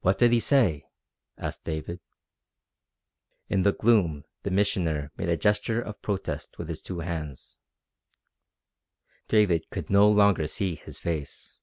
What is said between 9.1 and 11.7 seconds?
David could no longer see his face.